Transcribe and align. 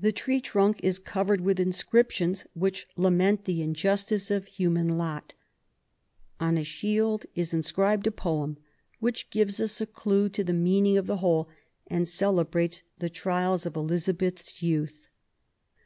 The 0.00 0.10
tree's 0.10 0.40
trunk 0.40 0.80
is 0.82 0.98
covered 0.98 1.42
with 1.42 1.60
inscriptions 1.60 2.46
which 2.54 2.86
lament 2.96 3.44
the 3.44 3.60
injustice 3.60 4.30
of 4.30 4.46
human 4.46 4.96
lot. 4.96 5.34
On 6.40 6.56
a 6.56 6.64
shield 6.64 7.26
is 7.34 7.52
inscribed 7.52 8.06
a 8.06 8.10
poem, 8.10 8.56
which 9.00 9.28
gives 9.28 9.60
us 9.60 9.78
a 9.82 9.86
clue 9.86 10.30
to 10.30 10.42
the 10.42 10.54
meaning 10.54 10.96
of 10.96 11.06
the 11.06 11.18
whole, 11.18 11.46
and 11.88 12.08
celebrates 12.08 12.82
the 13.00 13.10
trials 13.10 13.66
of 13.66 13.76
Elizabeth's 13.76 14.62
youth. 14.62 15.08